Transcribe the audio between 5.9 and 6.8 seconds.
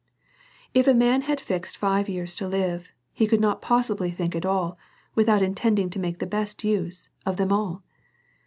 to make the best